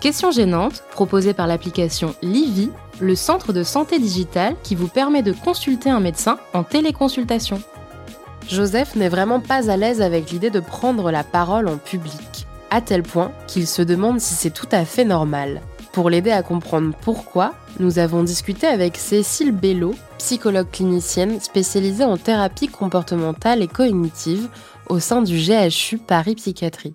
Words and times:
Questions 0.00 0.30
gênantes, 0.30 0.84
proposées 0.90 1.32
par 1.32 1.46
l'application 1.46 2.14
Livy, 2.22 2.70
le 3.00 3.14
centre 3.14 3.52
de 3.52 3.62
santé 3.62 3.98
digitale 3.98 4.54
qui 4.62 4.74
vous 4.74 4.88
permet 4.88 5.22
de 5.22 5.32
consulter 5.32 5.90
un 5.90 6.00
médecin 6.00 6.38
en 6.52 6.62
téléconsultation. 6.64 7.60
Joseph 8.48 8.94
n'est 8.94 9.08
vraiment 9.08 9.40
pas 9.40 9.70
à 9.70 9.76
l'aise 9.76 10.00
avec 10.00 10.30
l'idée 10.30 10.50
de 10.50 10.60
prendre 10.60 11.10
la 11.10 11.24
parole 11.24 11.68
en 11.68 11.78
public, 11.78 12.46
à 12.70 12.80
tel 12.80 13.02
point 13.02 13.32
qu'il 13.46 13.66
se 13.66 13.82
demande 13.82 14.20
si 14.20 14.34
c'est 14.34 14.50
tout 14.50 14.68
à 14.70 14.84
fait 14.84 15.04
normal. 15.04 15.62
Pour 15.92 16.10
l'aider 16.10 16.30
à 16.30 16.42
comprendre 16.42 16.94
pourquoi, 17.00 17.54
nous 17.80 17.98
avons 17.98 18.22
discuté 18.22 18.66
avec 18.66 18.98
Cécile 18.98 19.52
Bello, 19.52 19.94
psychologue 20.18 20.70
clinicienne 20.70 21.40
spécialisée 21.40 22.04
en 22.04 22.18
thérapie 22.18 22.68
comportementale 22.68 23.62
et 23.62 23.68
cognitive 23.68 24.48
au 24.88 25.00
sein 25.00 25.22
du 25.22 25.38
GHU 25.38 25.98
Paris 25.98 26.34
Psychiatrie. 26.34 26.94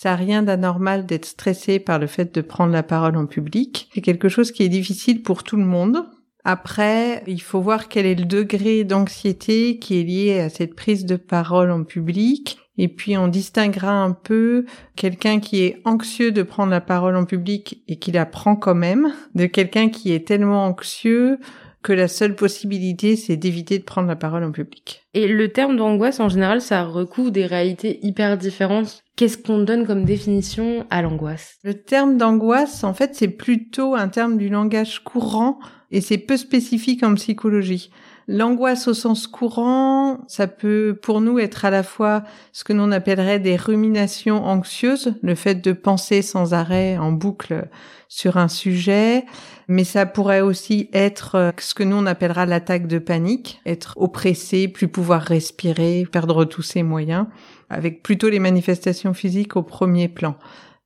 Ça 0.00 0.10
n'a 0.10 0.14
rien 0.14 0.44
d'anormal 0.44 1.06
d'être 1.06 1.24
stressé 1.24 1.80
par 1.80 1.98
le 1.98 2.06
fait 2.06 2.32
de 2.32 2.40
prendre 2.40 2.72
la 2.72 2.84
parole 2.84 3.16
en 3.16 3.26
public. 3.26 3.90
C'est 3.92 4.00
quelque 4.00 4.28
chose 4.28 4.52
qui 4.52 4.62
est 4.62 4.68
difficile 4.68 5.24
pour 5.24 5.42
tout 5.42 5.56
le 5.56 5.64
monde. 5.64 6.04
Après, 6.44 7.24
il 7.26 7.42
faut 7.42 7.60
voir 7.60 7.88
quel 7.88 8.06
est 8.06 8.14
le 8.14 8.24
degré 8.24 8.84
d'anxiété 8.84 9.80
qui 9.80 9.98
est 9.98 10.04
lié 10.04 10.38
à 10.38 10.50
cette 10.50 10.76
prise 10.76 11.04
de 11.04 11.16
parole 11.16 11.72
en 11.72 11.82
public. 11.82 12.60
Et 12.76 12.86
puis 12.86 13.18
on 13.18 13.26
distinguera 13.26 13.90
un 13.90 14.12
peu 14.12 14.66
quelqu'un 14.94 15.40
qui 15.40 15.64
est 15.64 15.82
anxieux 15.84 16.30
de 16.30 16.44
prendre 16.44 16.70
la 16.70 16.80
parole 16.80 17.16
en 17.16 17.24
public 17.24 17.82
et 17.88 17.98
qui 17.98 18.12
la 18.12 18.24
prend 18.24 18.54
quand 18.54 18.76
même, 18.76 19.12
de 19.34 19.46
quelqu'un 19.46 19.88
qui 19.88 20.12
est 20.12 20.24
tellement 20.28 20.64
anxieux 20.66 21.40
que 21.82 21.92
la 21.92 22.08
seule 22.08 22.34
possibilité, 22.34 23.16
c'est 23.16 23.36
d'éviter 23.36 23.78
de 23.78 23.84
prendre 23.84 24.08
la 24.08 24.16
parole 24.16 24.44
en 24.44 24.52
public. 24.52 25.06
Et 25.14 25.28
le 25.28 25.48
terme 25.50 25.76
d'angoisse, 25.76 26.20
en 26.20 26.28
général, 26.28 26.60
ça 26.60 26.84
recouvre 26.84 27.30
des 27.30 27.46
réalités 27.46 27.98
hyper 28.02 28.36
différentes. 28.36 29.02
Qu'est-ce 29.16 29.38
qu'on 29.38 29.58
donne 29.58 29.86
comme 29.86 30.04
définition 30.04 30.86
à 30.90 31.02
l'angoisse? 31.02 31.56
Le 31.62 31.74
terme 31.74 32.16
d'angoisse, 32.16 32.84
en 32.84 32.94
fait, 32.94 33.14
c'est 33.14 33.28
plutôt 33.28 33.94
un 33.94 34.08
terme 34.08 34.38
du 34.38 34.48
langage 34.48 35.02
courant 35.04 35.58
et 35.90 36.00
c'est 36.00 36.18
peu 36.18 36.36
spécifique 36.36 37.02
en 37.02 37.14
psychologie. 37.14 37.90
L'angoisse 38.30 38.88
au 38.88 38.92
sens 38.92 39.26
courant, 39.26 40.18
ça 40.28 40.46
peut 40.46 40.98
pour 41.00 41.22
nous 41.22 41.38
être 41.38 41.64
à 41.64 41.70
la 41.70 41.82
fois 41.82 42.24
ce 42.52 42.62
que 42.62 42.74
l'on 42.74 42.92
appellerait 42.92 43.38
des 43.38 43.56
ruminations 43.56 44.44
anxieuses, 44.44 45.14
le 45.22 45.34
fait 45.34 45.54
de 45.54 45.72
penser 45.72 46.20
sans 46.20 46.52
arrêt 46.52 46.98
en 46.98 47.10
boucle 47.10 47.68
sur 48.06 48.36
un 48.36 48.48
sujet, 48.48 49.24
mais 49.66 49.84
ça 49.84 50.04
pourrait 50.04 50.42
aussi 50.42 50.90
être 50.92 51.54
ce 51.58 51.72
que 51.72 51.82
nous 51.82 51.96
on 51.96 52.04
appellera 52.04 52.44
l'attaque 52.44 52.86
de 52.86 52.98
panique, 52.98 53.62
être 53.64 53.94
oppressé, 53.96 54.68
plus 54.68 54.88
pouvoir 54.88 55.22
respirer, 55.22 56.06
perdre 56.12 56.44
tous 56.44 56.60
ses 56.62 56.82
moyens, 56.82 57.28
avec 57.70 58.02
plutôt 58.02 58.28
les 58.28 58.40
manifestations 58.40 59.14
physiques 59.14 59.56
au 59.56 59.62
premier 59.62 60.08
plan. 60.08 60.36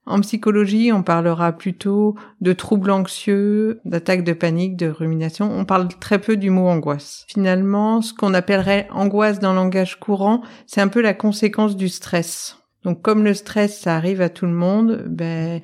En 0.05 0.21
psychologie, 0.21 0.91
on 0.93 1.03
parlera 1.03 1.53
plutôt 1.53 2.17
de 2.41 2.53
troubles 2.53 2.91
anxieux, 2.91 3.81
d'attaques 3.85 4.25
de 4.25 4.33
panique, 4.33 4.77
de 4.77 4.89
rumination. 4.89 5.51
On 5.51 5.65
parle 5.65 5.89
très 6.01 6.21
peu 6.21 6.37
du 6.37 6.51
mot 6.51 6.67
angoisse. 6.67 7.25
Finalement, 7.29 8.03
ce 8.03 8.13
qu'on 8.13 8.35
appellerait 8.35 8.89
angoisse 8.91 9.39
dans 9.39 9.53
le 9.53 9.57
langage 9.57 10.01
courant, 10.01 10.43
c'est 10.67 10.81
un 10.81 10.89
peu 10.89 11.01
la 11.01 11.15
conséquence 11.15 11.77
du 11.77 11.89
stress. 11.89 12.59
Donc 12.85 13.01
comme 13.01 13.23
le 13.23 13.35
stress, 13.35 13.79
ça 13.79 13.97
arrive 13.97 14.21
à 14.21 14.29
tout 14.29 14.47
le 14.47 14.53
monde, 14.53 15.05
ben, 15.07 15.61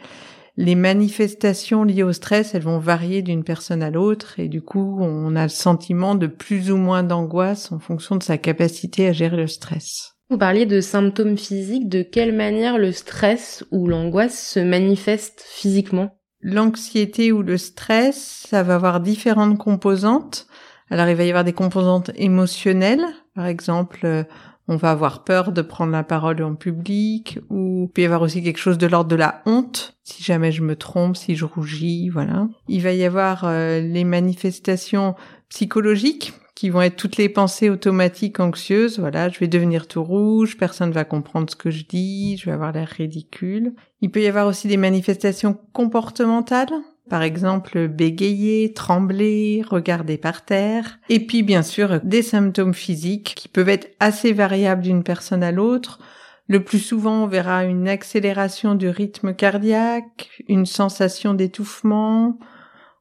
les 0.56 0.74
manifestations 0.74 1.84
liées 1.84 2.02
au 2.02 2.12
stress, 2.12 2.54
elles 2.54 2.62
vont 2.62 2.78
varier 2.78 3.22
d'une 3.22 3.44
personne 3.44 3.82
à 3.82 3.90
l'autre 3.90 4.38
et 4.38 4.48
du 4.48 4.62
coup, 4.62 4.98
on 5.00 5.34
a 5.36 5.44
le 5.44 5.48
sentiment 5.48 6.14
de 6.14 6.26
plus 6.26 6.70
ou 6.70 6.76
moins 6.76 7.02
d'angoisse 7.02 7.72
en 7.72 7.78
fonction 7.78 8.16
de 8.16 8.22
sa 8.22 8.38
capacité 8.38 9.08
à 9.08 9.12
gérer 9.12 9.36
le 9.36 9.46
stress. 9.46 10.17
Vous 10.30 10.36
parliez 10.36 10.66
de 10.66 10.82
symptômes 10.82 11.38
physiques, 11.38 11.88
de 11.88 12.02
quelle 12.02 12.34
manière 12.34 12.76
le 12.76 12.92
stress 12.92 13.64
ou 13.70 13.86
l'angoisse 13.86 14.38
se 14.38 14.60
manifeste 14.60 15.42
physiquement? 15.48 16.18
L'anxiété 16.42 17.32
ou 17.32 17.42
le 17.42 17.56
stress, 17.56 18.44
ça 18.46 18.62
va 18.62 18.74
avoir 18.74 19.00
différentes 19.00 19.56
composantes. 19.56 20.46
Alors 20.90 21.08
il 21.08 21.16
va 21.16 21.24
y 21.24 21.30
avoir 21.30 21.44
des 21.44 21.54
composantes 21.54 22.10
émotionnelles, 22.14 23.06
par 23.34 23.46
exemple, 23.46 24.00
euh, 24.04 24.22
on 24.68 24.76
va 24.76 24.90
avoir 24.90 25.24
peur 25.24 25.50
de 25.50 25.62
prendre 25.62 25.92
la 25.92 26.04
parole 26.04 26.42
en 26.42 26.54
public, 26.54 27.38
ou 27.48 27.86
il 27.88 27.92
peut 27.92 28.02
y 28.02 28.04
avoir 28.04 28.20
aussi 28.20 28.42
quelque 28.42 28.58
chose 28.58 28.76
de 28.76 28.86
l'ordre 28.86 29.08
de 29.08 29.16
la 29.16 29.42
honte, 29.46 29.96
si 30.02 30.22
jamais 30.22 30.52
je 30.52 30.62
me 30.62 30.76
trompe, 30.76 31.16
si 31.16 31.36
je 31.36 31.46
rougis, 31.46 32.10
voilà. 32.10 32.48
Il 32.68 32.82
va 32.82 32.92
y 32.92 33.04
avoir 33.04 33.44
euh, 33.44 33.80
les 33.80 34.04
manifestations 34.04 35.14
psychologiques, 35.48 36.34
qui 36.58 36.70
vont 36.70 36.82
être 36.82 36.96
toutes 36.96 37.18
les 37.18 37.28
pensées 37.28 37.70
automatiques 37.70 38.40
anxieuses. 38.40 38.98
Voilà, 38.98 39.28
je 39.28 39.38
vais 39.38 39.46
devenir 39.46 39.86
tout 39.86 40.02
rouge, 40.02 40.56
personne 40.56 40.88
ne 40.88 40.94
va 40.94 41.04
comprendre 41.04 41.48
ce 41.48 41.54
que 41.54 41.70
je 41.70 41.84
dis, 41.84 42.36
je 42.36 42.46
vais 42.46 42.50
avoir 42.50 42.72
l'air 42.72 42.88
ridicule. 42.88 43.74
Il 44.00 44.10
peut 44.10 44.22
y 44.22 44.26
avoir 44.26 44.48
aussi 44.48 44.66
des 44.66 44.76
manifestations 44.76 45.56
comportementales. 45.72 46.72
Par 47.08 47.22
exemple, 47.22 47.86
bégayer, 47.86 48.72
trembler, 48.72 49.62
regarder 49.70 50.18
par 50.18 50.44
terre. 50.44 50.98
Et 51.08 51.24
puis, 51.24 51.44
bien 51.44 51.62
sûr, 51.62 52.00
des 52.02 52.22
symptômes 52.22 52.74
physiques 52.74 53.34
qui 53.36 53.46
peuvent 53.46 53.68
être 53.68 53.94
assez 54.00 54.32
variables 54.32 54.82
d'une 54.82 55.04
personne 55.04 55.44
à 55.44 55.52
l'autre. 55.52 56.00
Le 56.48 56.64
plus 56.64 56.80
souvent, 56.80 57.22
on 57.22 57.28
verra 57.28 57.66
une 57.66 57.86
accélération 57.86 58.74
du 58.74 58.88
rythme 58.88 59.32
cardiaque, 59.32 60.42
une 60.48 60.66
sensation 60.66 61.34
d'étouffement, 61.34 62.36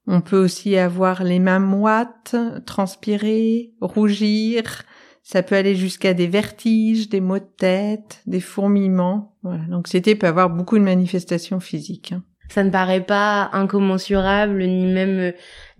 on 0.07 0.21
peut 0.21 0.41
aussi 0.41 0.77
avoir 0.77 1.23
les 1.23 1.39
mains 1.39 1.59
moites, 1.59 2.35
transpirer, 2.65 3.73
rougir. 3.81 4.83
Ça 5.21 5.43
peut 5.43 5.55
aller 5.55 5.75
jusqu'à 5.75 6.13
des 6.13 6.27
vertiges, 6.27 7.09
des 7.09 7.19
maux 7.19 7.39
de 7.39 7.49
tête, 7.57 8.21
des 8.25 8.39
fourmillements. 8.39 9.35
Voilà. 9.43 9.63
L'anxiété 9.67 10.15
peut 10.15 10.27
avoir 10.27 10.49
beaucoup 10.49 10.77
de 10.77 10.83
manifestations 10.83 11.59
physiques. 11.59 12.13
Hein. 12.13 12.23
Ça 12.49 12.63
ne 12.63 12.69
paraît 12.69 13.03
pas 13.03 13.49
incommensurable 13.51 14.63
ni 14.63 14.85
même 14.85 15.19
euh, 15.19 15.31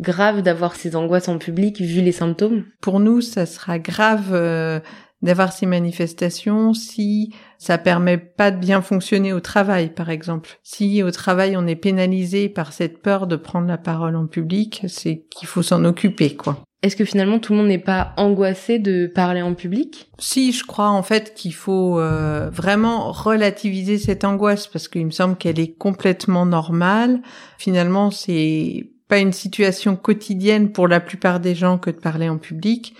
grave 0.02 0.42
d'avoir 0.42 0.76
ces 0.76 0.98
angoisses 0.98 1.30
en 1.30 1.38
public 1.38 1.80
vu 1.80 2.02
les 2.02 2.12
symptômes? 2.12 2.66
Pour 2.82 3.00
nous, 3.00 3.22
ça 3.22 3.46
sera 3.46 3.80
grave 3.80 4.34
euh, 4.34 4.82
d'avoir 5.22 5.52
ces 5.52 5.66
manifestations 5.66 6.74
si 6.74 7.34
ça 7.58 7.78
permet 7.78 8.18
pas 8.18 8.52
de 8.52 8.60
bien 8.60 8.82
fonctionner 8.82 9.34
au 9.34 9.40
travail, 9.40 9.90
par 9.90 10.10
exemple. 10.10 10.60
Si 10.64 11.02
au 11.04 11.12
travail 11.12 11.58
on 11.58 11.68
est 11.68 11.76
pénalisé 11.76 12.50
par 12.50 12.74
cette 12.74 13.02
peur 13.02 13.28
de 13.28 13.36
prendre 13.36 13.68
la 13.68 13.78
parole 13.78 14.16
en 14.16 14.28
public, 14.28 14.84
c'est 14.88 15.26
qu'il 15.30 15.48
faut 15.48 15.64
s'en 15.64 15.84
occuper, 15.86 16.36
quoi. 16.36 16.62
Est-ce 16.84 16.96
que 16.96 17.06
finalement 17.06 17.40
tout 17.40 17.54
le 17.54 17.58
monde 17.58 17.70
n'est 17.70 17.80
pas 17.80 18.14
angoissé 18.18 18.78
de 18.78 19.08
parler 19.08 19.42
en 19.42 19.56
public? 19.56 20.12
Si, 20.20 20.52
je 20.52 20.64
crois 20.64 20.90
en 20.90 21.02
fait 21.02 21.34
qu'il 21.34 21.56
faut 21.56 22.00
euh, 22.00 22.52
vraiment 22.52 23.12
relativiser 23.12 23.98
cette 23.98 24.24
angoisse 24.24 24.68
parce 24.68 24.88
qu'il 24.88 25.06
me 25.06 25.12
semble 25.12 25.38
qu'elle 25.38 25.60
est 25.60 25.74
complètement 25.74 26.46
normale. 26.46 27.22
Finalement, 27.58 28.12
c'est 28.12 28.92
pas 29.08 29.18
une 29.18 29.34
situation 29.34 29.96
quotidienne 29.96 30.72
pour 30.72 30.88
la 30.88 31.00
plupart 31.00 31.40
des 31.40 31.56
gens 31.56 31.80
que 31.80 31.90
de 31.90 31.98
parler 31.98 32.30
en 32.30 32.38
public. 32.38 32.94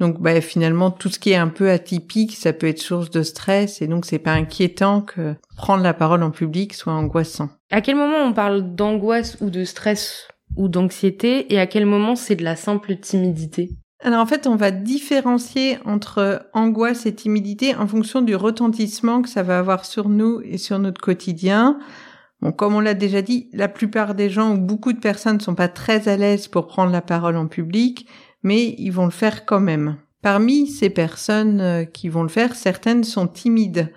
Donc 0.00 0.20
bah, 0.20 0.40
finalement, 0.40 0.90
tout 0.90 1.08
ce 1.08 1.18
qui 1.18 1.30
est 1.30 1.36
un 1.36 1.48
peu 1.48 1.70
atypique, 1.70 2.36
ça 2.36 2.52
peut 2.52 2.68
être 2.68 2.80
source 2.80 3.10
de 3.10 3.22
stress 3.22 3.82
et 3.82 3.88
donc 3.88 4.04
c'est 4.04 4.18
pas 4.18 4.32
inquiétant 4.32 5.00
que 5.00 5.34
prendre 5.56 5.82
la 5.82 5.94
parole 5.94 6.22
en 6.22 6.30
public 6.30 6.74
soit 6.74 6.92
angoissant. 6.92 7.48
À 7.70 7.80
quel 7.80 7.96
moment 7.96 8.18
on 8.24 8.32
parle 8.32 8.74
d'angoisse 8.74 9.36
ou 9.40 9.50
de 9.50 9.64
stress 9.64 10.28
ou 10.56 10.68
d'anxiété 10.68 11.52
et 11.52 11.58
à 11.58 11.66
quel 11.66 11.86
moment 11.86 12.16
c'est 12.16 12.36
de 12.36 12.44
la 12.44 12.56
simple 12.56 12.96
timidité? 12.96 13.70
Alors 14.00 14.20
en 14.20 14.26
fait, 14.26 14.46
on 14.46 14.54
va 14.54 14.70
différencier 14.70 15.78
entre 15.84 16.48
angoisse 16.54 17.04
et 17.06 17.14
timidité 17.14 17.74
en 17.74 17.88
fonction 17.88 18.22
du 18.22 18.36
retentissement 18.36 19.22
que 19.22 19.28
ça 19.28 19.42
va 19.42 19.58
avoir 19.58 19.84
sur 19.84 20.08
nous 20.08 20.40
et 20.44 20.58
sur 20.58 20.78
notre 20.78 21.00
quotidien. 21.00 21.80
Bon, 22.40 22.52
comme 22.52 22.76
on 22.76 22.80
l'a 22.80 22.94
déjà 22.94 23.22
dit, 23.22 23.48
la 23.52 23.66
plupart 23.66 24.14
des 24.14 24.30
gens 24.30 24.54
ou 24.54 24.58
beaucoup 24.58 24.92
de 24.92 25.00
personnes 25.00 25.38
ne 25.38 25.42
sont 25.42 25.56
pas 25.56 25.66
très 25.66 26.06
à 26.06 26.16
l'aise 26.16 26.46
pour 26.46 26.68
prendre 26.68 26.92
la 26.92 27.02
parole 27.02 27.36
en 27.36 27.48
public 27.48 28.06
mais 28.42 28.74
ils 28.78 28.90
vont 28.90 29.04
le 29.04 29.10
faire 29.10 29.44
quand 29.44 29.60
même. 29.60 29.96
Parmi 30.22 30.66
ces 30.66 30.90
personnes 30.90 31.60
euh, 31.60 31.84
qui 31.84 32.08
vont 32.08 32.22
le 32.22 32.28
faire, 32.28 32.54
certaines 32.54 33.04
sont 33.04 33.26
timides 33.26 33.92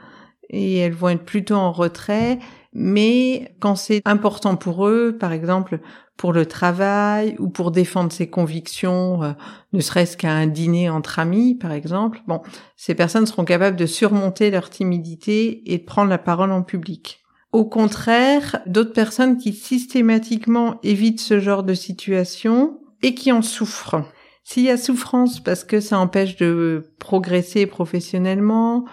et 0.49 0.77
elles 0.77 0.93
vont 0.93 1.09
être 1.09 1.25
plutôt 1.25 1.55
en 1.55 1.71
retrait, 1.71 2.39
mais 2.73 3.55
quand 3.59 3.75
c'est 3.75 4.01
important 4.05 4.55
pour 4.55 4.87
eux, 4.87 5.17
par 5.17 5.31
exemple 5.31 5.79
pour 6.21 6.33
le 6.33 6.45
travail 6.45 7.35
ou 7.39 7.49
pour 7.49 7.71
défendre 7.71 8.11
ses 8.11 8.29
convictions, 8.29 9.23
euh, 9.23 9.31
ne 9.73 9.79
serait-ce 9.79 10.15
qu'à 10.15 10.31
un 10.31 10.45
dîner 10.45 10.87
entre 10.87 11.17
amis, 11.17 11.55
par 11.55 11.71
exemple, 11.71 12.21
bon, 12.27 12.41
ces 12.77 12.93
personnes 12.93 13.25
seront 13.25 13.43
capables 13.43 13.75
de 13.75 13.87
surmonter 13.87 14.51
leur 14.51 14.69
timidité 14.69 15.63
et 15.73 15.79
de 15.79 15.83
prendre 15.83 16.11
la 16.11 16.19
parole 16.19 16.51
en 16.51 16.61
public. 16.61 17.23
Au 17.51 17.65
contraire, 17.65 18.59
d'autres 18.67 18.93
personnes 18.93 19.37
qui 19.37 19.51
systématiquement 19.51 20.79
évitent 20.83 21.19
ce 21.19 21.39
genre 21.39 21.63
de 21.63 21.73
situation 21.73 22.79
et 23.01 23.15
qui 23.15 23.31
en 23.31 23.41
souffrent. 23.41 24.03
S'il 24.43 24.63
y 24.63 24.69
a 24.69 24.77
souffrance 24.77 25.39
parce 25.39 25.63
que 25.63 25.79
ça 25.79 25.99
empêche 25.99 26.35
de 26.37 26.83
progresser 26.99 27.65
professionnellement, 27.67 28.85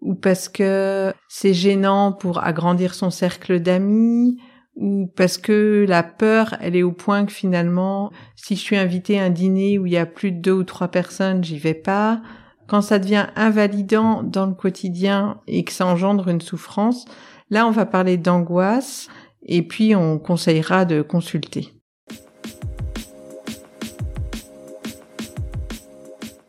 ou 0.00 0.14
parce 0.14 0.48
que 0.48 1.12
c'est 1.28 1.54
gênant 1.54 2.12
pour 2.12 2.42
agrandir 2.44 2.94
son 2.94 3.10
cercle 3.10 3.60
d'amis, 3.60 4.38
ou 4.76 5.10
parce 5.16 5.38
que 5.38 5.86
la 5.88 6.02
peur, 6.02 6.54
elle 6.60 6.76
est 6.76 6.82
au 6.82 6.92
point 6.92 7.24
que 7.24 7.32
finalement, 7.32 8.12
si 8.34 8.56
je 8.56 8.60
suis 8.60 8.76
invité 8.76 9.18
à 9.18 9.24
un 9.24 9.30
dîner 9.30 9.78
où 9.78 9.86
il 9.86 9.92
y 9.92 9.96
a 9.96 10.06
plus 10.06 10.32
de 10.32 10.40
deux 10.40 10.52
ou 10.52 10.64
trois 10.64 10.88
personnes, 10.88 11.42
j'y 11.42 11.58
vais 11.58 11.74
pas. 11.74 12.20
Quand 12.66 12.82
ça 12.82 12.98
devient 12.98 13.26
invalidant 13.36 14.22
dans 14.22 14.46
le 14.46 14.54
quotidien 14.54 15.40
et 15.46 15.64
que 15.64 15.72
ça 15.72 15.86
engendre 15.86 16.28
une 16.28 16.40
souffrance, 16.40 17.06
là, 17.48 17.66
on 17.66 17.70
va 17.70 17.86
parler 17.86 18.18
d'angoisse 18.18 19.08
et 19.42 19.62
puis 19.62 19.94
on 19.94 20.18
conseillera 20.18 20.84
de 20.84 21.00
consulter. 21.00 21.72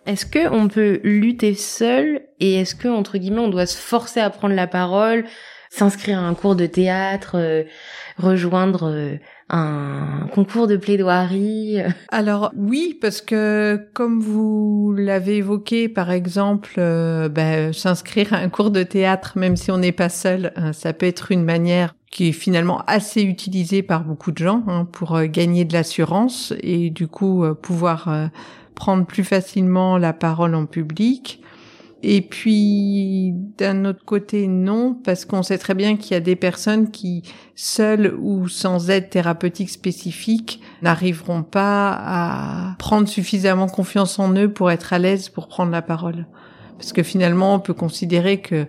Est-ce 0.08 0.26
que 0.26 0.50
on 0.50 0.70
peut 0.70 1.02
lutter 1.04 1.54
seul 1.54 2.22
et 2.40 2.62
est-ce 2.62 2.76
que 2.76 2.88
entre 2.88 3.18
guillemets 3.18 3.42
on 3.42 3.50
doit 3.50 3.66
se 3.66 3.78
forcer 3.78 4.22
à 4.22 4.30
prendre 4.30 4.56
la 4.56 4.66
parole, 4.66 5.26
s'inscrire 5.70 6.20
à 6.20 6.22
un 6.22 6.34
cours 6.34 6.56
de 6.56 6.66
théâtre, 6.66 7.32
euh, 7.36 7.64
rejoindre 8.18 8.90
euh, 8.90 9.18
un 9.50 10.30
concours 10.34 10.68
de 10.68 10.78
plaidoirie 10.78 11.80
Alors 12.10 12.54
oui, 12.56 12.98
parce 13.02 13.20
que 13.20 13.90
comme 13.94 14.22
vous 14.22 14.96
l'avez 14.98 15.38
évoqué, 15.38 15.90
par 15.90 16.10
exemple, 16.10 16.76
euh, 16.78 17.28
ben, 17.28 17.74
s'inscrire 17.74 18.34
à 18.34 18.38
un 18.38 18.48
cours 18.48 18.72
de 18.72 18.84
théâtre, 18.84 19.34
même 19.38 19.58
si 19.58 19.72
on 19.72 19.78
n'est 19.78 19.92
pas 19.92 20.10
seul, 20.10 20.54
ça 20.72 20.94
peut 20.94 21.06
être 21.06 21.34
une 21.34 21.44
manière 21.44 21.94
qui 22.12 22.30
est 22.30 22.34
finalement 22.34 22.82
assez 22.88 23.24
utilisée 23.24 23.84
par 23.84 24.06
beaucoup 24.06 24.32
de 24.32 24.38
gens 24.38 24.64
hein, 24.68 24.88
pour 24.90 25.22
gagner 25.24 25.66
de 25.66 25.74
l'assurance 25.74 26.54
et 26.62 26.90
du 26.90 27.10
coup 27.10 27.44
pouvoir 27.62 28.30
prendre 28.78 29.06
plus 29.06 29.24
facilement 29.24 29.98
la 29.98 30.14
parole 30.14 30.56
en 30.56 30.66
public. 30.66 31.42
Et 32.04 32.22
puis, 32.22 33.34
d'un 33.58 33.84
autre 33.86 34.06
côté, 34.06 34.48
non, 34.48 34.94
parce 34.94 35.26
qu'on 35.26 35.42
sait 35.42 35.58
très 35.58 35.74
bien 35.74 35.98
qu'il 35.98 36.12
y 36.12 36.16
a 36.16 36.20
des 36.20 36.36
personnes 36.36 36.92
qui, 36.92 37.24
seules 37.56 38.16
ou 38.20 38.48
sans 38.48 38.92
aide 38.92 39.10
thérapeutique 39.10 39.72
spécifique, 39.72 40.62
n'arriveront 40.84 41.42
pas 41.42 42.00
à 42.00 42.76
prendre 42.78 43.08
suffisamment 43.08 43.68
confiance 43.68 44.20
en 44.20 44.32
eux 44.36 44.54
pour 44.54 44.70
être 44.70 44.94
à 44.94 45.00
l'aise 45.00 45.30
pour 45.30 45.48
prendre 45.48 45.72
la 45.72 45.82
parole. 45.82 46.28
Parce 46.78 46.94
que 46.94 47.02
finalement, 47.02 47.56
on 47.56 47.60
peut 47.60 47.74
considérer 47.74 48.42
que 48.42 48.68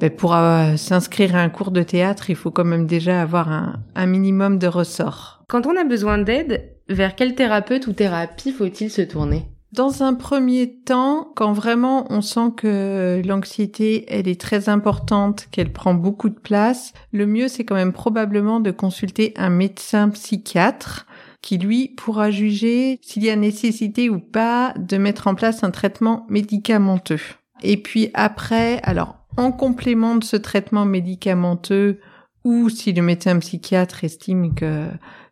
ben, 0.00 0.10
pour 0.10 0.34
euh, 0.34 0.76
s'inscrire 0.76 1.36
à 1.36 1.40
un 1.40 1.50
cours 1.50 1.70
de 1.70 1.82
théâtre, 1.84 2.28
il 2.28 2.36
faut 2.36 2.50
quand 2.50 2.64
même 2.64 2.86
déjà 2.86 3.22
avoir 3.22 3.52
un, 3.52 3.76
un 3.94 4.06
minimum 4.06 4.58
de 4.58 4.66
ressort. 4.66 5.44
Quand 5.48 5.66
on 5.66 5.76
a 5.76 5.84
besoin 5.84 6.18
d'aide, 6.18 6.73
vers 6.88 7.16
quel 7.16 7.34
thérapeute 7.34 7.86
ou 7.86 7.92
thérapie 7.92 8.52
faut-il 8.52 8.90
se 8.90 9.02
tourner? 9.02 9.46
Dans 9.72 10.04
un 10.04 10.14
premier 10.14 10.76
temps, 10.84 11.32
quand 11.34 11.52
vraiment 11.52 12.06
on 12.10 12.20
sent 12.20 12.52
que 12.56 13.20
l'anxiété, 13.24 14.04
elle 14.08 14.28
est 14.28 14.40
très 14.40 14.68
importante, 14.68 15.48
qu'elle 15.50 15.72
prend 15.72 15.94
beaucoup 15.94 16.28
de 16.28 16.38
place, 16.38 16.92
le 17.12 17.26
mieux 17.26 17.48
c'est 17.48 17.64
quand 17.64 17.74
même 17.74 17.92
probablement 17.92 18.60
de 18.60 18.70
consulter 18.70 19.34
un 19.36 19.50
médecin 19.50 20.10
psychiatre 20.10 21.06
qui 21.42 21.58
lui 21.58 21.88
pourra 21.88 22.30
juger 22.30 23.00
s'il 23.02 23.24
y 23.24 23.30
a 23.30 23.36
nécessité 23.36 24.08
ou 24.08 24.20
pas 24.20 24.72
de 24.78 24.96
mettre 24.96 25.26
en 25.26 25.34
place 25.34 25.64
un 25.64 25.72
traitement 25.72 26.24
médicamenteux. 26.30 27.20
Et 27.62 27.76
puis 27.76 28.10
après, 28.14 28.80
alors 28.84 29.16
en 29.36 29.50
complément 29.50 30.14
de 30.14 30.24
ce 30.24 30.36
traitement 30.36 30.84
médicamenteux, 30.84 31.98
ou 32.44 32.68
si 32.68 32.92
le 32.92 33.02
médecin 33.02 33.38
psychiatre 33.38 34.04
estime 34.04 34.54
que 34.54 34.86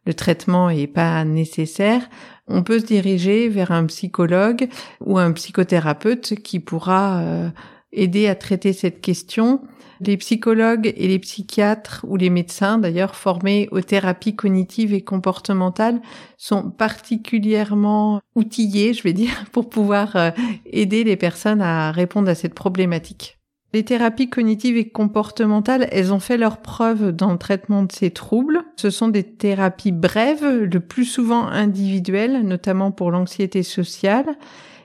le 0.04 0.14
traitement 0.14 0.70
est 0.70 0.86
pas 0.86 1.24
nécessaire, 1.24 2.08
on 2.48 2.62
peut 2.62 2.80
se 2.80 2.86
diriger 2.86 3.48
vers 3.48 3.70
un 3.70 3.86
psychologue 3.86 4.68
ou 5.00 5.18
un 5.18 5.32
psychothérapeute 5.32 6.34
qui 6.42 6.60
pourra 6.60 7.20
euh, 7.20 7.50
aider 7.92 8.26
à 8.26 8.34
traiter 8.34 8.72
cette 8.72 9.00
question. 9.00 9.62
Les 10.00 10.16
psychologues 10.16 10.92
et 10.96 11.06
les 11.06 11.20
psychiatres 11.20 12.04
ou 12.08 12.16
les 12.16 12.30
médecins 12.30 12.78
d'ailleurs 12.78 13.14
formés 13.14 13.68
aux 13.70 13.80
thérapies 13.80 14.34
cognitives 14.34 14.92
et 14.92 15.02
comportementales 15.02 16.02
sont 16.36 16.70
particulièrement 16.70 18.20
outillés, 18.34 18.94
je 18.94 19.04
vais 19.04 19.12
dire, 19.12 19.44
pour 19.52 19.68
pouvoir 19.68 20.16
euh, 20.16 20.30
aider 20.66 21.04
les 21.04 21.16
personnes 21.16 21.62
à 21.62 21.92
répondre 21.92 22.28
à 22.28 22.34
cette 22.34 22.54
problématique. 22.54 23.38
Les 23.74 23.84
thérapies 23.84 24.28
cognitives 24.28 24.76
et 24.76 24.88
comportementales, 24.88 25.88
elles 25.92 26.12
ont 26.12 26.20
fait 26.20 26.36
leur 26.36 26.58
preuve 26.58 27.12
dans 27.12 27.32
le 27.32 27.38
traitement 27.38 27.82
de 27.84 27.92
ces 27.92 28.10
troubles. 28.10 28.62
Ce 28.76 28.90
sont 28.90 29.08
des 29.08 29.24
thérapies 29.24 29.92
brèves, 29.92 30.46
le 30.46 30.80
plus 30.80 31.06
souvent 31.06 31.46
individuelles, 31.46 32.42
notamment 32.42 32.90
pour 32.90 33.10
l'anxiété 33.10 33.62
sociale. 33.62 34.36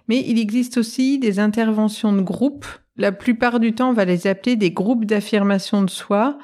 Mais 0.07 0.23
il 0.25 0.39
existe 0.39 0.77
aussi 0.77 1.19
des 1.19 1.39
interventions 1.39 2.13
de 2.13 2.21
groupe. 2.21 2.65
La 2.95 3.11
plupart 3.11 3.59
du 3.59 3.73
temps, 3.73 3.89
on 3.89 3.93
va 3.93 4.05
les 4.05 4.25
appeler 4.25 4.55
des 4.55 4.71
groupes 4.71 5.05
d'affirmation 5.05 5.81
de 5.81 5.89
soi. 5.89 6.37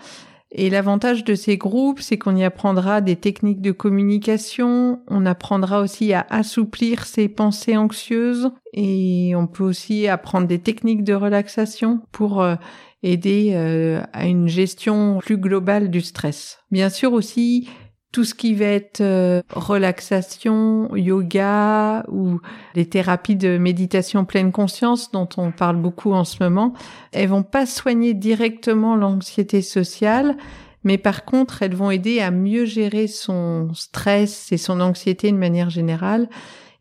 Et 0.55 0.69
l'avantage 0.69 1.23
de 1.23 1.33
ces 1.33 1.57
groupes, 1.57 1.99
c'est 1.99 2.19
qu'on 2.19 2.35
y 2.35 2.43
apprendra 2.43 3.01
des 3.01 3.15
techniques 3.15 3.61
de 3.61 3.71
communication, 3.71 5.01
on 5.07 5.25
apprendra 5.25 5.81
aussi 5.81 6.13
à 6.13 6.27
assouplir 6.29 7.05
ses 7.05 7.27
pensées 7.27 7.75
anxieuses 7.75 8.51
et 8.71 9.33
on 9.35 9.47
peut 9.47 9.63
aussi 9.63 10.07
apprendre 10.07 10.45
des 10.45 10.59
techniques 10.59 11.03
de 11.03 11.15
relaxation 11.15 12.01
pour 12.11 12.43
euh, 12.43 12.55
aider 13.01 13.53
euh, 13.55 14.03
à 14.13 14.27
une 14.27 14.47
gestion 14.47 15.17
plus 15.19 15.37
globale 15.37 15.89
du 15.89 16.01
stress. 16.01 16.59
Bien 16.69 16.89
sûr 16.89 17.13
aussi, 17.13 17.67
tout 18.13 18.23
ce 18.23 18.35
qui 18.35 18.53
va 18.53 18.67
être 18.67 19.01
euh, 19.01 19.41
relaxation, 19.49 20.95
yoga 20.95 22.05
ou 22.09 22.39
les 22.75 22.85
thérapies 22.85 23.35
de 23.35 23.57
méditation 23.57 24.23
pleine 24.23 24.51
conscience 24.51 25.11
dont 25.11 25.27
on 25.35 25.51
parle 25.51 25.77
beaucoup 25.77 26.13
en 26.13 26.23
ce 26.23 26.41
moment, 26.41 26.73
elles 27.11 27.27
vont 27.27 27.43
pas 27.43 27.65
soigner 27.65 28.13
directement 28.13 28.95
l'anxiété 28.95 29.63
sociale, 29.63 30.37
mais 30.83 30.99
par 30.99 31.25
contre, 31.25 31.63
elles 31.63 31.75
vont 31.75 31.89
aider 31.89 32.19
à 32.19 32.29
mieux 32.29 32.65
gérer 32.65 33.07
son 33.07 33.73
stress 33.73 34.51
et 34.51 34.57
son 34.57 34.79
anxiété 34.79 35.31
de 35.31 35.37
manière 35.37 35.71
générale. 35.71 36.29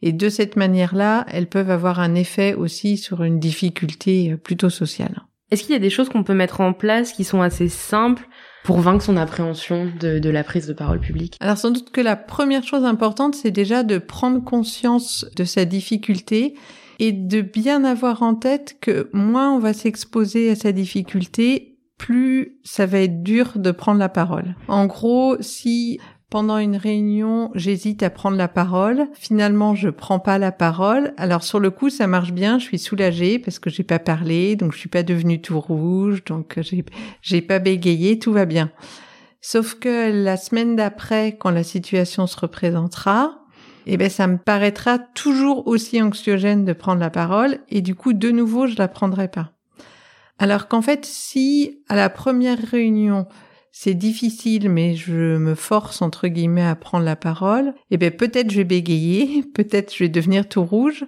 Et 0.02 0.12
de 0.12 0.29
cette 0.29 0.56
manière-là, 0.56 1.25
elles 1.29 1.49
peuvent 1.49 1.70
avoir 1.70 1.99
un 1.99 2.14
effet 2.14 2.52
aussi 2.55 2.99
sur 2.99 3.23
une 3.23 3.38
difficulté 3.38 4.32
euh, 4.32 4.37
plutôt 4.37 4.70
sociale. 4.70 5.23
Est-ce 5.50 5.62
qu'il 5.62 5.73
y 5.73 5.76
a 5.76 5.81
des 5.81 5.90
choses 5.90 6.08
qu'on 6.08 6.25
peut 6.25 6.34
mettre 6.34 6.61
en 6.61 6.73
place 6.73 7.12
qui 7.12 7.25
sont 7.25 7.40
assez 7.40 7.69
simples 7.69 8.26
pour 8.64 8.81
vaincre 8.81 9.05
son 9.05 9.17
appréhension 9.17 9.88
de, 10.00 10.31
la 10.31 10.44
prise 10.44 10.67
de 10.67 10.73
parole 10.73 11.01
publique 11.01 11.36
Alors 11.41 11.58
sans 11.58 11.70
doute 11.70 11.91
que 11.91 12.01
la 12.01 12.17
première 12.17 12.65
chose 12.65 12.84
importante, 12.84 13.34
c'est 13.34 13.51
déjà 13.51 13.82
de 13.82 13.98
prendre 13.98 14.43
conscience 14.43 15.27
de 15.36 15.44
sa 15.44 15.65
difficulté 15.65 16.55
et 16.98 17.13
de 17.13 17.41
bien 17.41 17.84
avoir 17.84 18.22
en 18.22 18.34
tête 18.34 18.77
que 18.81 19.10
moins 19.13 19.53
on 19.53 19.58
va 19.58 19.72
s'exposer 19.72 20.51
à 20.51 20.56
sa 20.56 20.72
difficulté, 20.72 21.79
plus 21.98 22.58
ça 22.63 22.86
va 22.86 23.01
être 23.01 23.22
dur 23.22 23.53
de 23.56 23.70
prendre 23.70 23.98
la 23.98 24.08
parole. 24.08 24.56
En 24.69 24.86
gros, 24.86 25.36
si 25.41 25.98
pendant 26.32 26.56
une 26.56 26.79
réunion, 26.79 27.51
j'hésite 27.55 28.03
à 28.03 28.08
prendre 28.08 28.39
la 28.39 28.48
parole. 28.48 29.06
Finalement, 29.12 29.74
je 29.74 29.91
prends 29.91 30.19
pas 30.19 30.39
la 30.39 30.51
parole. 30.51 31.12
Alors 31.19 31.43
sur 31.43 31.60
le 31.60 31.70
coup, 31.70 31.91
ça 31.91 32.06
marche 32.06 32.32
bien. 32.32 32.58
Je 32.58 32.65
suis 32.65 32.79
soulagée 32.79 33.39
parce 33.39 33.58
que 33.58 33.69
j'ai 33.69 33.82
pas 33.82 33.98
parlé, 33.98 34.56
donc 34.56 34.72
je 34.72 34.79
suis 34.79 34.89
pas 34.89 35.03
devenue 35.03 35.43
tout 35.43 35.60
rouge, 35.60 36.24
donc 36.24 36.58
j'ai 36.62 36.86
j'ai 37.20 37.43
pas 37.43 37.58
bégayé, 37.58 38.19
tout 38.19 38.32
va 38.32 38.46
bien. 38.46 38.70
Sauf 39.43 39.74
que 39.74 40.10
la 40.10 40.39
semaine 40.39 40.74
d'après, 40.74 41.36
quand 41.36 41.51
la 41.51 41.65
situation 41.65 42.27
se 42.27 42.41
représentera, 42.41 43.43
eh 43.84 43.98
ben 43.98 44.08
ça 44.08 44.27
me 44.27 44.39
paraîtra 44.39 44.98
toujours 44.98 45.67
aussi 45.67 46.01
anxiogène 46.01 46.65
de 46.65 46.72
prendre 46.72 47.01
la 47.01 47.10
parole 47.10 47.58
et 47.69 47.82
du 47.82 47.94
coup 47.94 48.15
de 48.15 48.31
nouveau 48.31 48.67
je 48.67 48.77
la 48.79 48.89
prendrai 48.89 49.29
pas. 49.29 49.53
Alors 50.39 50.67
qu'en 50.67 50.81
fait, 50.81 51.05
si 51.05 51.82
à 51.91 51.94
la 51.94 52.08
première 52.08 52.58
réunion 52.58 53.27
c'est 53.72 53.94
difficile, 53.94 54.69
mais 54.69 54.94
je 54.94 55.38
me 55.38 55.55
force 55.55 56.02
entre 56.02 56.29
guillemets 56.29 56.67
à 56.67 56.76
prendre 56.76 57.05
la 57.05 57.17
parole, 57.17 57.74
eh 57.91 57.96
bien 57.96 58.10
peut-être 58.10 58.50
je 58.50 58.58
vais 58.58 58.64
bégayer, 58.64 59.43
peut-être 59.55 59.94
je 59.94 60.05
vais 60.05 60.10
devenir 60.10 60.48
tout 60.48 60.62
rouge, 60.62 61.06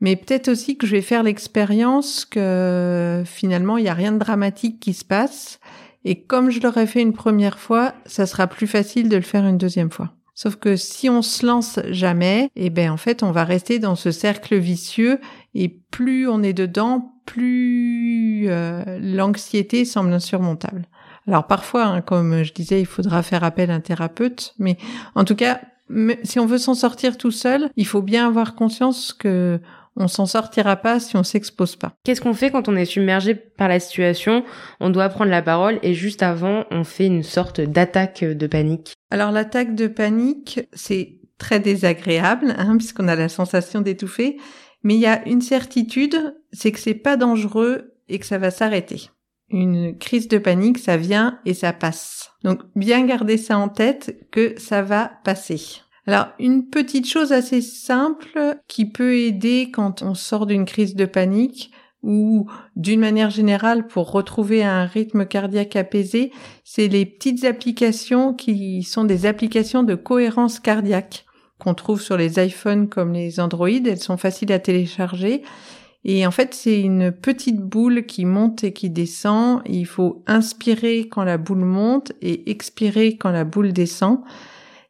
mais 0.00 0.16
peut-être 0.16 0.48
aussi 0.48 0.76
que 0.76 0.86
je 0.86 0.96
vais 0.96 1.02
faire 1.02 1.22
l'expérience 1.22 2.24
que 2.24 3.22
finalement 3.24 3.78
il 3.78 3.84
n'y 3.84 3.88
a 3.88 3.94
rien 3.94 4.12
de 4.12 4.18
dramatique 4.18 4.80
qui 4.80 4.94
se 4.94 5.04
passe, 5.04 5.60
et 6.04 6.24
comme 6.24 6.50
je 6.50 6.60
l'aurais 6.60 6.88
fait 6.88 7.00
une 7.00 7.12
première 7.12 7.60
fois, 7.60 7.94
ça 8.04 8.26
sera 8.26 8.48
plus 8.48 8.66
facile 8.66 9.08
de 9.08 9.16
le 9.16 9.22
faire 9.22 9.46
une 9.46 9.58
deuxième 9.58 9.92
fois. 9.92 10.12
Sauf 10.34 10.56
que 10.56 10.74
si 10.74 11.08
on 11.08 11.22
se 11.22 11.46
lance 11.46 11.78
jamais, 11.90 12.50
eh 12.56 12.70
ben 12.70 12.90
en 12.90 12.96
fait 12.96 13.22
on 13.22 13.30
va 13.30 13.44
rester 13.44 13.78
dans 13.78 13.94
ce 13.94 14.10
cercle 14.10 14.56
vicieux 14.56 15.20
et 15.54 15.68
plus 15.68 16.26
on 16.26 16.42
est 16.42 16.54
dedans, 16.54 17.14
plus 17.26 18.46
euh, 18.48 18.98
l'anxiété 19.00 19.84
semble 19.84 20.12
insurmontable. 20.12 20.88
Alors 21.26 21.46
parfois, 21.46 21.84
hein, 21.84 22.00
comme 22.00 22.42
je 22.42 22.52
disais, 22.52 22.80
il 22.80 22.86
faudra 22.86 23.22
faire 23.22 23.44
appel 23.44 23.70
à 23.70 23.74
un 23.74 23.80
thérapeute, 23.80 24.54
mais 24.58 24.76
en 25.14 25.24
tout 25.24 25.36
cas, 25.36 25.60
si 26.22 26.38
on 26.38 26.46
veut 26.46 26.58
s'en 26.58 26.74
sortir 26.74 27.18
tout 27.18 27.30
seul, 27.30 27.68
il 27.76 27.86
faut 27.86 28.02
bien 28.02 28.26
avoir 28.26 28.54
conscience 28.54 29.12
que 29.12 29.60
on 29.96 30.08
s'en 30.08 30.26
sortira 30.26 30.76
pas 30.76 31.00
si 31.00 31.16
on 31.16 31.22
s'expose 31.22 31.76
pas. 31.76 31.92
Qu'est-ce 32.04 32.20
qu'on 32.22 32.32
fait 32.32 32.50
quand 32.50 32.68
on 32.68 32.76
est 32.76 32.86
submergé 32.86 33.34
par 33.34 33.68
la 33.68 33.78
situation? 33.78 34.42
On 34.80 34.90
doit 34.90 35.10
prendre 35.10 35.30
la 35.30 35.42
parole 35.42 35.78
et 35.82 35.92
juste 35.92 36.22
avant, 36.22 36.64
on 36.70 36.84
fait 36.84 37.06
une 37.06 37.22
sorte 37.22 37.60
d'attaque 37.60 38.24
de 38.24 38.46
panique. 38.46 38.94
Alors 39.10 39.32
l'attaque 39.32 39.74
de 39.74 39.88
panique, 39.88 40.60
c'est 40.72 41.18
très 41.38 41.60
désagréable 41.60 42.54
hein, 42.56 42.76
puisqu'on 42.78 43.08
a 43.08 43.16
la 43.16 43.28
sensation 43.28 43.80
d'étouffer, 43.80 44.38
mais 44.82 44.94
il 44.94 45.00
y 45.00 45.06
a 45.06 45.26
une 45.28 45.42
certitude, 45.42 46.34
c'est 46.52 46.72
que 46.72 46.78
c'est 46.78 46.94
pas 46.94 47.16
dangereux 47.16 47.94
et 48.08 48.18
que 48.18 48.26
ça 48.26 48.38
va 48.38 48.50
s'arrêter. 48.50 49.10
Une 49.52 49.96
crise 49.96 50.28
de 50.28 50.38
panique, 50.38 50.78
ça 50.78 50.96
vient 50.96 51.38
et 51.44 51.54
ça 51.54 51.72
passe. 51.72 52.32
Donc 52.42 52.60
bien 52.74 53.04
garder 53.04 53.36
ça 53.36 53.58
en 53.58 53.68
tête 53.68 54.26
que 54.30 54.54
ça 54.58 54.82
va 54.82 55.12
passer. 55.24 55.60
Alors, 56.06 56.28
une 56.40 56.68
petite 56.68 57.06
chose 57.06 57.32
assez 57.32 57.60
simple 57.60 58.58
qui 58.66 58.86
peut 58.86 59.16
aider 59.16 59.70
quand 59.72 60.02
on 60.02 60.14
sort 60.14 60.46
d'une 60.46 60.64
crise 60.64 60.96
de 60.96 61.04
panique 61.04 61.70
ou 62.02 62.50
d'une 62.74 62.98
manière 62.98 63.30
générale 63.30 63.86
pour 63.86 64.10
retrouver 64.10 64.64
un 64.64 64.84
rythme 64.84 65.24
cardiaque 65.24 65.76
apaisé, 65.76 66.32
c'est 66.64 66.88
les 66.88 67.06
petites 67.06 67.44
applications 67.44 68.34
qui 68.34 68.82
sont 68.82 69.04
des 69.04 69.26
applications 69.26 69.84
de 69.84 69.94
cohérence 69.94 70.58
cardiaque 70.58 71.24
qu'on 71.60 71.74
trouve 71.74 72.00
sur 72.00 72.16
les 72.16 72.44
iPhones 72.44 72.88
comme 72.88 73.12
les 73.12 73.38
Android. 73.38 73.68
Elles 73.68 73.98
sont 73.98 74.16
faciles 74.16 74.50
à 74.50 74.58
télécharger. 74.58 75.42
Et 76.04 76.26
en 76.26 76.30
fait, 76.30 76.54
c'est 76.54 76.80
une 76.80 77.12
petite 77.12 77.60
boule 77.60 78.06
qui 78.06 78.24
monte 78.24 78.64
et 78.64 78.72
qui 78.72 78.90
descend. 78.90 79.62
Il 79.66 79.86
faut 79.86 80.24
inspirer 80.26 81.08
quand 81.08 81.22
la 81.22 81.38
boule 81.38 81.64
monte 81.64 82.12
et 82.20 82.50
expirer 82.50 83.16
quand 83.16 83.30
la 83.30 83.44
boule 83.44 83.72
descend. 83.72 84.20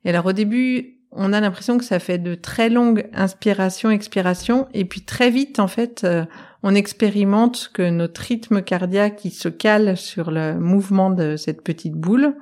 Et 0.04 0.10
alors 0.10 0.26
au 0.26 0.32
début, 0.32 0.96
on 1.12 1.32
a 1.32 1.40
l'impression 1.40 1.76
que 1.76 1.84
ça 1.84 1.98
fait 1.98 2.18
de 2.18 2.34
très 2.34 2.70
longues 2.70 3.06
inspirations, 3.12 3.90
expirations, 3.90 4.66
et 4.72 4.84
puis 4.86 5.02
très 5.02 5.30
vite, 5.30 5.60
en 5.60 5.68
fait, 5.68 6.04
euh, 6.04 6.24
on 6.62 6.74
expérimente 6.74 7.70
que 7.74 7.90
notre 7.90 8.22
rythme 8.22 8.62
cardiaque, 8.62 9.24
il 9.24 9.30
se 9.30 9.48
cale 9.48 9.96
sur 9.98 10.30
le 10.30 10.58
mouvement 10.58 11.10
de 11.10 11.36
cette 11.36 11.62
petite 11.62 11.94
boule, 11.94 12.34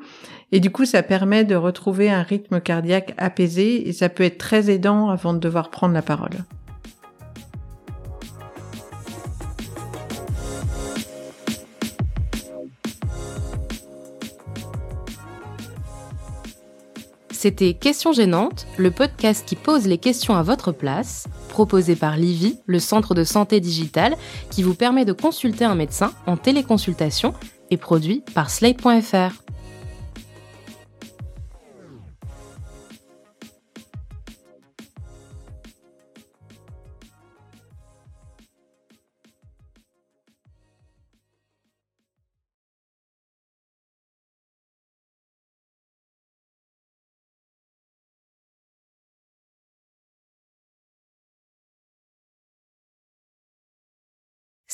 et 0.53 0.61
du 0.61 0.71
coup, 0.71 0.85
ça 0.85 1.03
permet 1.03 1.45
de 1.45 1.57
retrouver 1.57 2.11
un 2.11 2.23
rythme 2.23 2.61
cardiaque 2.61 3.15
apaisé, 3.19 3.89
et 3.89 3.93
ça 3.93 4.09
peut 4.09 4.23
être 4.23 4.39
très 4.39 4.71
aidant 4.71 5.11
avant 5.11 5.35
de 5.35 5.41
devoir 5.41 5.71
prendre 5.71 5.95
la 5.95 6.03
parole. 6.03 6.45
C'était 17.43 17.73
Questions 17.73 18.13
gênantes, 18.13 18.67
le 18.77 18.91
podcast 18.91 19.49
qui 19.49 19.57
pose 19.57 19.87
les 19.87 19.97
questions 19.97 20.37
à 20.37 20.43
votre 20.43 20.73
place, 20.73 21.27
proposé 21.49 21.97
par 21.97 22.19
Livy, 22.19 22.59
le 22.67 22.79
centre 22.79 23.15
de 23.15 23.25
santé 23.25 23.61
digitale, 23.61 24.15
qui 24.51 24.63
vous 24.63 24.75
permet 24.75 25.07
de 25.07 25.15
consulter 25.15 25.65
un 25.65 25.75
médecin 25.75 26.13
en 26.27 26.37
téléconsultation 26.37 27.33
et 27.71 27.79
produit 27.79 28.23
par 28.35 28.51
slate.fr. 28.51 29.43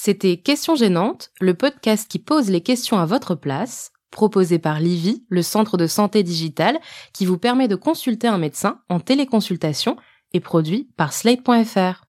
C'était 0.06 0.36
Questions 0.36 0.76
gênantes, 0.76 1.32
le 1.40 1.54
podcast 1.54 2.08
qui 2.08 2.20
pose 2.20 2.48
les 2.48 2.60
questions 2.60 2.96
à 2.96 3.06
votre 3.06 3.34
place, 3.34 3.90
proposé 4.12 4.60
par 4.60 4.78
Livy, 4.78 5.26
le 5.28 5.42
centre 5.42 5.76
de 5.76 5.88
santé 5.88 6.22
digitale, 6.22 6.78
qui 7.12 7.26
vous 7.26 7.38
permet 7.38 7.66
de 7.66 7.75
consulter 7.75 8.28
un 8.28 8.38
médecin 8.38 8.78
en 8.88 9.00
téléconsultation 9.00 9.96
et 10.32 10.38
produit 10.38 10.88
par 10.96 11.12
slate.fr. 11.12 12.05